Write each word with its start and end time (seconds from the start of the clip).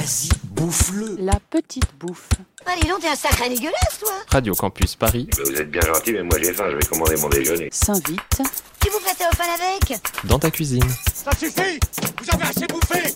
Vas-y, 0.00 0.30
bouffe-le. 0.54 1.16
La 1.18 1.38
petite 1.50 1.84
bouffe. 1.98 2.30
Allez, 2.64 2.88
donc, 2.88 3.00
t'es 3.00 3.08
un 3.08 3.14
sacré 3.14 3.50
dégueulasse, 3.50 3.98
toi 4.00 4.12
Radio 4.28 4.54
Campus 4.54 4.96
Paris, 4.96 5.28
Vous 5.44 5.52
êtes 5.52 5.70
bien 5.70 5.82
gentil, 5.82 6.12
mais 6.14 6.22
moi 6.22 6.38
j'ai 6.42 6.54
faim, 6.54 6.64
je 6.70 6.76
vais 6.76 6.86
commander 6.86 7.16
mon 7.20 7.28
déjeuner. 7.28 7.68
S'invite. 7.70 8.40
Tu 8.80 8.88
vous 8.90 8.98
prêtais 9.00 9.24
au 9.30 9.36
fan 9.36 9.48
avec 9.60 10.00
dans 10.24 10.38
ta 10.38 10.50
cuisine. 10.50 10.82
Ça 11.12 11.32
suffit 11.38 11.78
Vous 12.22 12.30
avez 12.34 12.44
assez 12.44 12.66
bouffé 12.66 13.14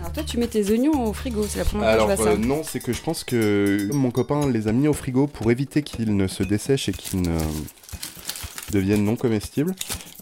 Alors 0.00 0.12
toi, 0.12 0.22
tu 0.24 0.36
mets 0.36 0.48
tes 0.48 0.70
oignons 0.70 1.06
au 1.06 1.14
frigo, 1.14 1.46
c'est 1.48 1.60
la 1.60 1.64
première 1.64 1.88
Alors 1.88 2.06
fois 2.06 2.16
que 2.16 2.22
je 2.22 2.28
vois 2.28 2.36
euh, 2.38 2.42
ça. 2.42 2.46
non, 2.48 2.62
c'est 2.70 2.80
que 2.80 2.92
je 2.92 3.00
pense 3.00 3.24
que 3.24 3.88
mon 3.94 4.10
copain 4.10 4.46
les 4.50 4.68
a 4.68 4.72
mis 4.72 4.88
au 4.88 4.92
frigo 4.92 5.26
pour 5.26 5.50
éviter 5.50 5.82
qu'ils 5.82 6.14
ne 6.14 6.26
se 6.26 6.42
dessèchent 6.42 6.90
et 6.90 6.92
qu'ils 6.92 7.22
ne 7.22 7.38
deviennent 8.72 9.04
non 9.04 9.16
comestibles. 9.16 9.74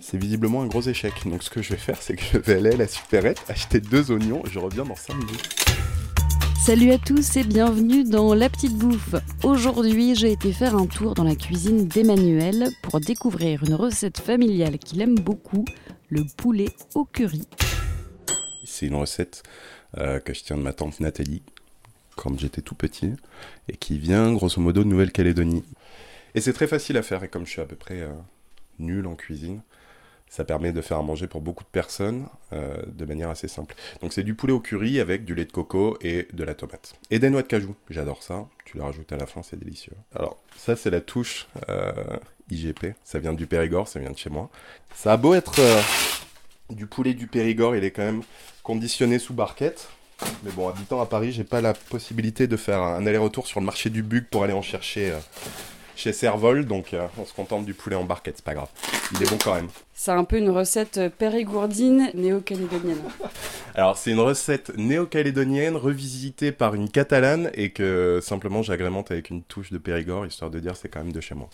C'est 0.09 0.19
visiblement 0.19 0.63
un 0.63 0.67
gros 0.67 0.83
échec. 0.83 1.13
Donc 1.27 1.43
ce 1.43 1.51
que 1.51 1.63
je 1.63 1.71
vais 1.71 1.77
faire, 1.77 2.01
c'est 2.01 2.15
que 2.15 2.23
je 2.23 2.39
vais 2.39 2.55
aller 2.55 2.75
à 2.75 2.77
la 2.77 2.87
supérette, 2.87 3.43
acheter 3.49 3.81
deux 3.81 4.13
oignons, 4.13 4.41
et 4.47 4.51
je 4.51 4.61
reviens 4.61 4.85
dans 4.85 4.95
5 4.95 5.15
minutes. 5.15 5.49
Salut 6.65 6.93
à 6.93 6.99
tous 6.99 7.37
et 7.37 7.43
bienvenue 7.43 8.05
dans 8.05 8.33
La 8.33 8.49
Petite 8.49 8.75
Bouffe. 8.79 9.17
Aujourd'hui, 9.43 10.15
j'ai 10.15 10.31
été 10.31 10.53
faire 10.53 10.77
un 10.77 10.87
tour 10.87 11.15
dans 11.15 11.25
la 11.25 11.35
cuisine 11.35 11.89
d'Emmanuel 11.89 12.69
pour 12.85 13.01
découvrir 13.01 13.65
une 13.65 13.75
recette 13.75 14.19
familiale 14.19 14.79
qu'il 14.79 15.03
aime 15.03 15.17
beaucoup, 15.17 15.65
le 16.09 16.23
poulet 16.37 16.69
au 16.95 17.05
curry. 17.05 17.43
C'est 18.65 18.87
une 18.87 18.95
recette 18.95 19.43
euh, 19.99 20.21
que 20.21 20.33
je 20.33 20.45
tiens 20.45 20.57
de 20.57 20.63
ma 20.63 20.73
tante 20.73 21.01
Nathalie 21.01 21.43
quand 22.15 22.39
j'étais 22.39 22.63
tout 22.63 22.77
petit 22.77 23.11
et 23.69 23.77
qui 23.77 23.99
vient 23.99 24.33
grosso 24.33 24.61
modo 24.61 24.85
de 24.85 24.89
Nouvelle-Calédonie. 24.89 25.65
Et 26.37 26.41
c'est 26.41 26.53
très 26.53 26.69
facile 26.69 26.97
à 26.97 27.03
faire 27.03 27.25
et 27.25 27.29
comme 27.29 27.45
je 27.45 27.51
suis 27.51 27.61
à 27.61 27.67
peu 27.67 27.75
près 27.75 28.03
euh, 28.03 28.13
nul 28.79 29.09
en 29.09 29.17
cuisine, 29.17 29.63
ça 30.29 30.45
permet 30.45 30.73
de 30.73 30.81
faire 30.81 30.99
à 30.99 31.03
manger 31.03 31.27
pour 31.27 31.41
beaucoup 31.41 31.65
de 31.65 31.69
personnes 31.69 32.27
euh, 32.53 32.77
de 32.87 33.05
manière 33.05 33.31
assez 33.31 33.49
simple. 33.49 33.75
Donc 34.03 34.13
c'est 34.13 34.23
du 34.23 34.35
poulet 34.35 34.53
au 34.53 34.61
curry 34.61 35.01
avec 35.01 35.25
du 35.25 35.35
lait 35.35 35.45
de 35.45 35.53
coco 35.53 35.97
et 36.01 36.29
de 36.33 36.45
la 36.45 36.55
tomate. 36.55 36.95
Et 37.11 37.19
des 37.19 37.31
noix 37.31 37.43
de 37.43 37.47
cajou, 37.47 37.75
j'adore 37.91 38.23
ça. 38.23 38.47
Tu 38.65 38.77
les 38.77 38.83
rajoutes 38.83 39.13
à 39.13 39.17
la 39.17 39.27
fin, 39.27 39.43
c'est 39.43 39.59
délicieux. 39.59 39.95
Alors 40.15 40.37
ça 40.57 40.77
c'est 40.77 40.91
la 40.91 41.01
touche 41.01 41.47
euh, 41.69 41.93
IGP, 42.51 42.95
ça 43.05 43.19
vient 43.19 43.33
du 43.33 43.47
Périgord, 43.47 43.89
ça 43.89 44.01
vient 44.01 44.11
de 44.11 44.19
chez 44.19 44.31
moi. 44.31 44.51
Ça 44.95 45.13
a 45.13 45.17
beau 45.17 45.35
être 45.35 45.59
euh, 45.61 45.81
du 46.71 46.87
poulet 46.87 47.15
du 47.15 47.27
Périgord, 47.27 47.77
il 47.77 47.85
est 47.85 47.93
quand 47.93 48.05
même 48.05 48.23
conditionné 48.63 49.19
sous 49.19 49.35
barquette. 49.35 49.89
Mais 50.45 50.51
bon, 50.51 50.69
habitant 50.69 51.01
à 51.01 51.07
Paris, 51.07 51.33
j'ai 51.33 51.45
pas 51.45 51.61
la 51.61 51.75
possibilité 51.75 52.47
de 52.47 52.57
faire 52.57 52.81
un 52.81 53.07
aller-retour 53.07 53.47
sur 53.47 53.61
le 53.61 53.67
marché 53.67 53.91
du 53.91 54.03
Bug 54.03 54.25
pour 54.31 54.45
aller 54.45 54.55
en 54.55 54.63
chercher 54.63 55.13
chez 55.97 56.13
Servol, 56.13 56.67
donc 56.67 56.95
euh, 56.95 57.07
on 57.19 57.25
se 57.25 57.33
contente 57.35 57.65
du 57.65 57.75
poulet 57.75 57.97
en 57.97 58.05
barquette, 58.05 58.37
c'est 58.37 58.45
pas 58.45 58.55
grave. 58.55 58.69
Il 59.13 59.23
est 59.23 59.29
bon 59.29 59.39
quand 59.43 59.55
même. 59.55 59.69
C'est 59.95 60.13
un 60.13 60.25
peu 60.25 60.37
une 60.37 60.51
recette 60.51 61.01
périgourdine 61.19 62.11
néo-calédonienne. 62.15 63.01
Alors, 63.75 63.97
c'est 63.97 64.11
une 64.11 64.21
recette 64.21 64.77
néo-calédonienne 64.77 65.77
revisitée 65.77 66.53
par 66.53 66.75
une 66.75 66.89
catalane 66.89 67.51
et 67.55 67.71
que 67.71 68.21
simplement 68.23 68.63
j'agrémente 68.63 69.11
avec 69.11 69.31
une 69.31 69.43
touche 69.43 69.73
de 69.73 69.79
Périgord, 69.79 70.27
histoire 70.27 70.51
de 70.51 70.61
dire 70.61 70.77
c'est 70.77 70.89
quand 70.89 71.01
même 71.01 71.13
de 71.13 71.21
chez 71.21 71.35
moi. 71.35 71.49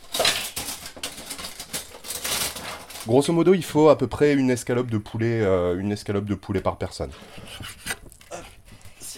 Grosso 3.06 3.32
modo, 3.32 3.54
il 3.54 3.64
faut 3.64 3.88
à 3.88 3.98
peu 3.98 4.06
près 4.06 4.32
une 4.34 4.50
escalope 4.50 4.88
de 4.88 4.98
poulet, 4.98 5.40
euh, 5.40 5.76
une 5.76 5.90
escalope 5.90 6.24
de 6.24 6.36
poulet 6.36 6.60
par 6.60 6.76
personne. 6.76 7.10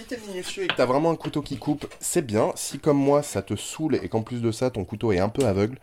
Si 0.05 0.09
t'es 0.11 0.21
minutieux 0.29 0.65
et 0.65 0.67
que 0.67 0.75
t'as 0.75 0.85
vraiment 0.85 1.11
un 1.13 1.17
couteau 1.17 1.41
qui 1.41 1.57
coupe, 1.57 1.87
c'est 1.99 2.21
bien. 2.21 2.53
Si 2.57 2.79
comme 2.79 2.99
moi, 2.99 3.23
ça 3.23 3.41
te 3.41 3.57
saoule 3.57 3.95
et 3.95 4.11
qu'en 4.11 4.21
plus 4.21 4.43
de 4.43 4.53
ça, 4.53 4.69
ton 4.69 4.85
couteau 4.85 5.13
est 5.13 5.19
un 5.19 5.31
peu 5.31 5.47
aveugle, 5.47 5.79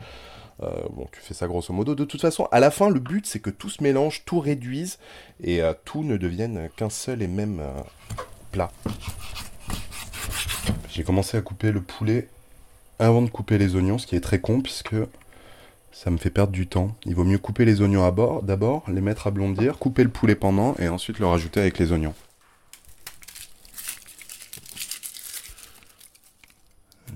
euh, 0.61 0.69
bon, 0.91 1.07
tu 1.11 1.19
fais 1.21 1.33
ça 1.33 1.47
grosso 1.47 1.73
modo. 1.73 1.95
De 1.95 2.05
toute 2.05 2.21
façon, 2.21 2.47
à 2.51 2.59
la 2.59 2.69
fin, 2.69 2.91
le 2.91 2.99
but, 2.99 3.25
c'est 3.25 3.39
que 3.39 3.49
tout 3.49 3.69
se 3.69 3.81
mélange, 3.81 4.23
tout 4.25 4.39
réduise 4.39 4.99
et 5.43 5.63
euh, 5.63 5.73
tout 5.85 6.03
ne 6.03 6.17
devienne 6.17 6.69
qu'un 6.75 6.91
seul 6.91 7.23
et 7.23 7.27
même 7.27 7.61
euh, 7.61 7.71
plat. 8.51 8.69
J'ai 10.91 11.01
commencé 11.03 11.35
à 11.37 11.41
couper 11.41 11.71
le 11.71 11.81
poulet 11.81 12.27
avant 12.99 13.23
de 13.23 13.29
couper 13.29 13.57
les 13.57 13.75
oignons, 13.75 13.97
ce 13.97 14.05
qui 14.05 14.15
est 14.15 14.21
très 14.21 14.39
con 14.39 14.61
puisque 14.61 14.95
ça 15.91 16.11
me 16.11 16.17
fait 16.17 16.29
perdre 16.29 16.53
du 16.53 16.67
temps. 16.67 16.95
Il 17.05 17.15
vaut 17.15 17.23
mieux 17.23 17.39
couper 17.39 17.65
les 17.65 17.81
oignons 17.81 18.05
à 18.05 18.11
bord 18.11 18.43
d'abord, 18.43 18.83
les 18.87 19.01
mettre 19.01 19.25
à 19.25 19.31
blondir, 19.31 19.79
couper 19.79 20.03
le 20.03 20.11
poulet 20.11 20.35
pendant 20.35 20.75
et 20.77 20.89
ensuite 20.89 21.17
le 21.17 21.25
rajouter 21.25 21.59
avec 21.59 21.79
les 21.79 21.91
oignons. 21.91 22.13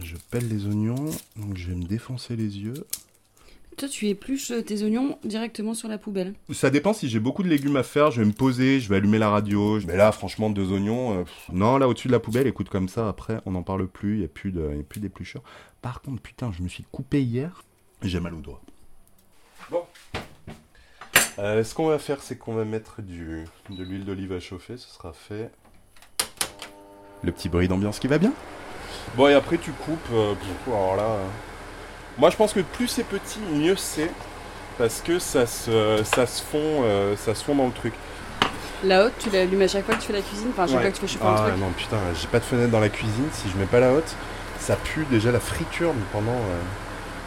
Je 0.01 0.17
pèle 0.35 0.49
les 0.49 0.67
oignons, 0.67 1.05
donc 1.37 1.55
je 1.55 1.69
vais 1.69 1.75
me 1.75 1.85
défoncer 1.85 2.35
les 2.35 2.59
yeux. 2.59 2.85
Toi, 3.77 3.87
tu 3.87 4.09
épluches 4.09 4.51
tes 4.65 4.83
oignons 4.83 5.17
directement 5.23 5.73
sur 5.73 5.87
la 5.87 5.97
poubelle. 5.97 6.33
Ça 6.51 6.69
dépend 6.69 6.91
si 6.91 7.07
j'ai 7.07 7.21
beaucoup 7.21 7.41
de 7.41 7.47
légumes 7.47 7.77
à 7.77 7.83
faire, 7.83 8.11
je 8.11 8.19
vais 8.19 8.27
me 8.27 8.33
poser, 8.33 8.81
je 8.81 8.89
vais 8.89 8.97
allumer 8.97 9.17
la 9.17 9.29
radio. 9.29 9.79
Mais 9.87 9.95
là, 9.95 10.11
franchement, 10.11 10.49
deux 10.49 10.73
oignons, 10.73 11.19
euh, 11.19 11.23
non, 11.53 11.77
là 11.77 11.87
au-dessus 11.87 12.09
de 12.09 12.11
la 12.11 12.19
poubelle, 12.19 12.47
écoute 12.47 12.67
comme 12.67 12.89
ça, 12.89 13.07
après, 13.07 13.39
on 13.45 13.51
n'en 13.51 13.63
parle 13.63 13.87
plus, 13.87 14.15
il 14.15 14.19
n'y 14.19 14.25
a 14.25 14.27
plus 14.27 14.99
d'épluchures. 14.99 15.41
Par 15.81 16.01
contre, 16.01 16.21
putain, 16.21 16.51
je 16.51 16.61
me 16.61 16.67
suis 16.67 16.83
coupé 16.91 17.23
hier, 17.23 17.63
j'ai 18.01 18.19
mal 18.19 18.33
au 18.33 18.41
doigt. 18.41 18.61
Bon. 19.71 19.83
Euh, 21.39 21.63
ce 21.63 21.73
qu'on 21.73 21.87
va 21.87 21.97
faire, 21.97 22.21
c'est 22.21 22.37
qu'on 22.37 22.55
va 22.55 22.65
mettre 22.65 23.01
du, 23.01 23.45
de 23.69 23.83
l'huile 23.83 24.03
d'olive 24.03 24.33
à 24.33 24.41
chauffer, 24.41 24.75
ce 24.75 24.89
sera 24.89 25.13
fait. 25.13 25.49
Le 27.23 27.31
petit 27.31 27.47
bruit 27.47 27.69
d'ambiance 27.69 27.99
qui 27.99 28.07
va 28.07 28.17
bien? 28.17 28.33
Bon, 29.15 29.27
et 29.27 29.33
après, 29.33 29.57
tu 29.57 29.71
coupes, 29.71 30.09
euh, 30.13 30.33
pff, 30.33 30.47
alors 30.73 30.95
là. 30.97 31.03
euh, 31.03 31.25
Moi, 32.17 32.29
je 32.29 32.35
pense 32.35 32.53
que 32.53 32.59
plus 32.61 32.87
c'est 32.87 33.03
petit, 33.03 33.39
mieux 33.53 33.75
c'est. 33.75 34.11
Parce 34.77 35.01
que 35.01 35.19
ça 35.19 35.45
se, 35.45 36.01
ça 36.03 36.25
se 36.27 36.41
fond, 36.43 36.81
euh, 36.83 37.15
ça 37.15 37.33
se 37.33 37.43
fond 37.45 37.55
dans 37.55 37.67
le 37.67 37.71
truc. 37.71 37.93
La 38.83 39.05
haute, 39.05 39.13
tu 39.19 39.29
l'allumes 39.29 39.61
à 39.61 39.67
chaque 39.69 39.85
fois 39.85 39.95
que 39.95 40.01
tu 40.01 40.07
fais 40.07 40.13
la 40.13 40.21
cuisine, 40.21 40.49
enfin 40.51 40.63
à 40.63 40.67
chaque 40.67 40.75
Ouais. 40.75 40.81
fois 40.81 40.91
que 40.91 40.95
tu 40.97 41.01
fais 41.01 41.13
chauffer 41.13 41.25
Ah 41.25 41.43
un 41.45 41.47
truc. 41.49 41.59
non, 41.59 41.69
putain, 41.77 41.97
j'ai 42.19 42.27
pas 42.27 42.39
de 42.39 42.43
fenêtre 42.43 42.71
dans 42.71 42.81
la 42.81 42.89
cuisine. 42.89 43.27
Si 43.31 43.49
je 43.49 43.57
mets 43.57 43.65
pas 43.67 43.79
la 43.79 43.93
haute, 43.93 44.13
ça 44.59 44.75
pue 44.75 45.05
déjà 45.09 45.31
la 45.31 45.39
friture 45.39 45.93
mais 45.93 46.03
pendant, 46.11 46.31
euh, 46.33 46.61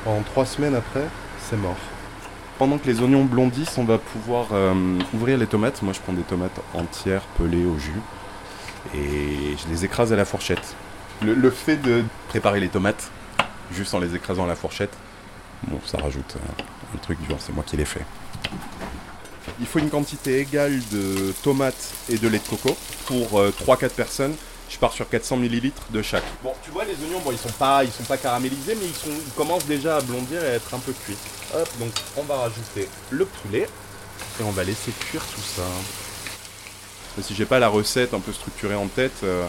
pendant 0.05 0.21
trois 0.23 0.45
semaines 0.45 0.75
après, 0.75 1.05
c'est 1.41 1.57
mort. 1.57 1.77
Pendant 2.59 2.77
que 2.77 2.87
les 2.87 3.01
oignons 3.01 3.25
blondissent, 3.25 3.79
on 3.79 3.85
va 3.85 3.97
pouvoir 3.99 4.49
euh, 4.53 4.75
ouvrir 5.15 5.39
les 5.39 5.47
tomates. 5.47 5.81
Moi, 5.83 5.95
je 5.95 6.01
prends 6.01 6.13
des 6.13 6.23
tomates 6.23 6.61
entières, 6.75 7.23
pelées 7.39 7.65
au 7.65 7.79
jus, 7.79 8.03
et 8.95 9.57
je 9.57 9.73
les 9.73 9.85
écrase 9.87 10.13
à 10.13 10.17
la 10.17 10.25
fourchette. 10.27 10.75
Le, 11.23 11.35
le 11.35 11.51
fait 11.51 11.77
de 11.77 12.05
préparer 12.29 12.61
les 12.61 12.69
tomates 12.69 13.11
juste 13.73 13.95
en 13.95 13.99
les 13.99 14.15
écrasant 14.15 14.45
à 14.45 14.47
la 14.47 14.57
fourchette, 14.57 14.93
bon, 15.65 15.81
ça 15.85 15.99
rajoute 15.99 16.37
euh, 16.37 16.63
un 16.95 16.99
truc 16.99 17.21
dur. 17.27 17.37
C'est 17.39 17.53
moi 17.53 17.65
qui 17.67 17.77
l'ai 17.77 17.85
fait. 17.85 18.05
Il 19.61 19.67
faut 19.67 19.79
une 19.79 19.91
quantité 19.91 20.39
égale 20.39 20.81
de 20.93 21.33
tomates 21.43 21.93
et 22.09 22.19
de 22.19 22.29
lait 22.29 22.39
de 22.39 22.49
coco 22.49 22.77
pour 23.07 23.41
euh, 23.41 23.51
3-4 23.51 23.91
personnes. 23.91 24.35
Je 24.71 24.77
pars 24.79 24.93
sur 24.93 25.09
400 25.09 25.39
ml 25.39 25.73
de 25.91 26.03
chaque. 26.03 26.25
Bon, 26.43 26.53
tu 26.63 26.71
vois, 26.71 26.85
les 26.85 26.93
oignons, 26.93 27.21
bon, 27.25 27.33
ils 27.33 27.39
sont 27.39 27.49
pas, 27.59 27.83
ils 27.85 27.91
sont 27.91 28.05
pas 28.05 28.19
caramélisés, 28.19 28.77
mais 28.79 28.87
ils, 28.87 28.95
sont, 28.95 29.09
ils 29.11 29.33
commencent 29.33 29.65
déjà 29.65 29.97
à 29.97 30.01
blondir 30.03 30.45
et 30.45 30.49
à 30.49 30.55
être 30.55 30.75
un 30.75 30.79
peu 30.79 30.93
cuits. 30.93 31.17
Hop, 31.55 31.69
donc 31.81 31.91
on 32.17 32.23
va 32.23 32.37
rajouter 32.37 32.89
le 33.11 33.25
poulet 33.25 33.67
et 34.39 34.43
on 34.45 34.51
va 34.51 34.65
laisser 34.65 34.93
cuire 34.93 35.23
tout 35.35 35.41
ça. 35.41 35.63
Mais 37.17 37.23
si 37.23 37.35
j'ai 37.35 37.47
pas 37.47 37.59
la 37.59 37.69
recette 37.69 38.13
un 38.13 38.21
peu 38.21 38.33
structurée 38.33 38.75
en 38.75 38.87
tête, 38.89 39.21
euh, 39.25 39.47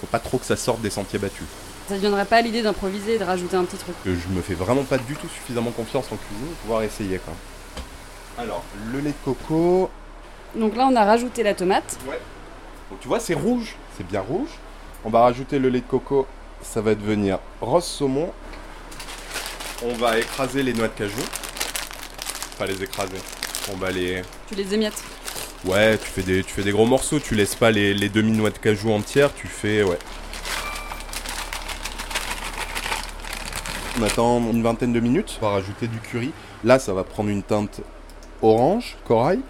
faut 0.00 0.06
pas 0.06 0.18
trop 0.18 0.38
que 0.38 0.44
ça 0.46 0.56
sorte 0.56 0.80
des 0.80 0.90
sentiers 0.90 1.18
battus. 1.18 1.46
Ça 1.88 1.94
ne 1.94 2.00
viendrait 2.00 2.24
pas 2.24 2.36
à 2.36 2.40
l'idée 2.40 2.62
d'improviser 2.62 3.14
et 3.14 3.18
de 3.18 3.24
rajouter 3.24 3.56
un 3.56 3.64
petit 3.64 3.76
truc. 3.76 3.94
que 4.04 4.14
je 4.14 4.28
me 4.28 4.42
fais 4.42 4.54
vraiment 4.54 4.84
pas 4.84 4.98
du 4.98 5.16
tout 5.16 5.28
suffisamment 5.28 5.70
confiance 5.72 6.06
en 6.12 6.16
cuisine 6.16 6.46
pour 6.46 6.56
pouvoir 6.62 6.82
essayer 6.82 7.18
quoi. 7.18 7.34
Alors, 8.38 8.62
le 8.92 9.00
lait 9.00 9.10
de 9.10 9.24
coco, 9.24 9.90
Donc 10.54 10.76
là, 10.76 10.88
on 10.90 10.96
a 10.96 11.04
rajouté 11.04 11.42
la 11.42 11.54
tomate. 11.54 11.98
Donc 12.90 13.00
tu 13.00 13.08
vois, 13.08 13.20
c'est 13.20 13.34
rouge, 13.34 13.76
c'est 13.96 14.06
bien 14.06 14.20
rouge. 14.20 14.48
On 15.04 15.10
va 15.10 15.20
rajouter 15.20 15.58
le 15.58 15.68
lait 15.68 15.80
de 15.80 15.86
coco, 15.86 16.26
ça 16.62 16.80
va 16.80 16.94
devenir 16.94 17.38
rose 17.60 17.84
saumon. 17.84 18.30
On 19.82 19.94
va 19.94 20.18
écraser 20.18 20.62
les 20.62 20.74
noix 20.74 20.88
de 20.88 20.92
cajou. 20.92 21.22
Pas 22.58 22.66
les 22.66 22.82
écraser. 22.82 23.16
On 23.72 23.76
va 23.76 23.90
les. 23.90 24.22
Tu 24.48 24.54
les 24.54 24.74
émiettes. 24.74 25.02
Ouais, 25.66 25.98
tu 25.98 26.06
fais 26.06 26.22
des, 26.22 26.42
tu 26.42 26.52
fais 26.52 26.62
des 26.62 26.72
gros 26.72 26.86
morceaux, 26.86 27.20
tu 27.20 27.34
laisses 27.34 27.54
pas 27.54 27.70
les, 27.70 27.92
les 27.92 28.08
demi-noix 28.08 28.50
de 28.50 28.58
cajou 28.58 28.90
entières, 28.92 29.34
tu 29.34 29.46
fais. 29.46 29.82
Ouais. 29.82 29.98
On 33.98 34.02
attend 34.02 34.40
une 34.50 34.62
vingtaine 34.62 34.94
de 34.94 35.00
minutes. 35.00 35.38
On 35.42 35.46
va 35.46 35.52
rajouter 35.52 35.86
du 35.86 35.98
curry. 35.98 36.32
Là, 36.64 36.78
ça 36.78 36.94
va 36.94 37.04
prendre 37.04 37.28
une 37.28 37.42
teinte 37.42 37.82
orange, 38.40 38.96
corail. 39.04 39.40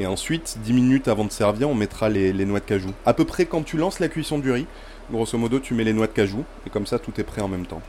Et 0.00 0.06
ensuite, 0.06 0.58
10 0.64 0.72
minutes 0.72 1.06
avant 1.06 1.24
de 1.24 1.30
servir, 1.30 1.70
on 1.70 1.74
mettra 1.76 2.08
les, 2.08 2.32
les 2.32 2.44
noix 2.44 2.58
de 2.58 2.64
cajou. 2.64 2.90
À 3.06 3.14
peu 3.14 3.24
près 3.24 3.46
quand 3.46 3.62
tu 3.62 3.76
lances 3.76 4.00
la 4.00 4.08
cuisson 4.08 4.40
du 4.40 4.50
riz, 4.50 4.66
grosso 5.12 5.38
modo, 5.38 5.60
tu 5.60 5.74
mets 5.74 5.84
les 5.84 5.92
noix 5.92 6.08
de 6.08 6.12
cajou. 6.12 6.44
Et 6.66 6.70
comme 6.70 6.86
ça, 6.86 6.98
tout 6.98 7.12
est 7.20 7.24
prêt 7.24 7.42
en 7.42 7.48
même 7.48 7.66
temps. 7.66 7.82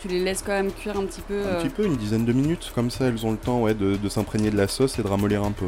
Tu 0.00 0.08
les 0.08 0.20
laisses 0.20 0.40
quand 0.40 0.52
même 0.52 0.72
cuire 0.72 0.98
un 0.98 1.04
petit 1.04 1.20
peu. 1.20 1.42
Un 1.42 1.46
euh, 1.46 1.60
petit 1.60 1.68
peu, 1.68 1.84
une 1.84 1.96
dizaine 1.96 2.24
de 2.24 2.32
minutes. 2.32 2.72
Comme 2.74 2.90
ça, 2.90 3.04
elles 3.04 3.26
ont 3.26 3.32
le 3.32 3.36
temps 3.36 3.60
ouais, 3.60 3.74
de, 3.74 3.96
de 3.96 4.08
s'imprégner 4.08 4.50
de 4.50 4.56
la 4.56 4.66
sauce 4.66 4.98
et 4.98 5.02
de 5.02 5.08
ramollir 5.08 5.44
un 5.44 5.52
peu. 5.52 5.66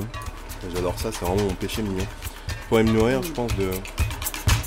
J'adore 0.75 0.99
ça, 0.99 1.11
c'est 1.13 1.25
vraiment 1.25 1.43
mon 1.43 1.55
péché 1.55 1.83
mignon. 1.83 2.07
Je 2.49 2.69
pourrais 2.69 2.85
me 2.85 2.93
nourrir, 2.93 3.23
je 3.23 3.33
pense, 3.33 3.55
de 3.57 3.71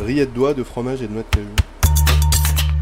rillettes 0.03 0.31
de 0.31 0.35
doigts, 0.35 0.53
de 0.53 0.63
fromage 0.63 1.01
et 1.01 1.07
de 1.07 1.13
noix 1.13 1.23
de 1.23 1.35
cajou. 1.35 1.47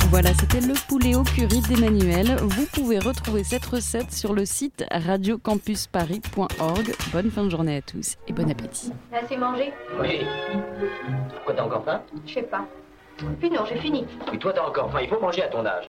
Voilà, 0.09 0.33
c'était 0.33 0.61
le 0.61 0.73
poulet 0.87 1.15
au 1.15 1.23
curry 1.23 1.59
d'Emmanuel. 1.61 2.37
Vous 2.41 2.65
pouvez 2.67 2.97
retrouver 2.97 3.43
cette 3.43 3.65
recette 3.65 4.13
sur 4.13 4.33
le 4.33 4.45
site 4.45 4.85
radiocampusparis.org. 4.89 6.95
Bonne 7.11 7.29
fin 7.29 7.43
de 7.43 7.49
journée 7.49 7.77
à 7.77 7.81
tous 7.81 8.15
et 8.27 8.31
bon 8.31 8.49
appétit. 8.49 8.93
T'as 9.11 9.25
assez 9.25 9.35
mangé? 9.35 9.73
Oui. 9.99 10.21
Pourquoi 11.35 11.55
t'as 11.55 11.63
encore 11.63 11.83
faim? 11.83 12.01
Je 12.25 12.35
sais 12.35 12.43
pas. 12.43 12.65
Puis 13.39 13.49
non, 13.49 13.65
j'ai 13.67 13.79
fini. 13.79 14.05
Oui, 14.31 14.39
toi 14.39 14.53
t'as 14.53 14.65
encore 14.65 14.89
faim, 14.91 14.99
il 15.01 15.09
faut 15.09 15.19
manger 15.19 15.43
à 15.43 15.47
ton 15.47 15.65
âge. 15.65 15.85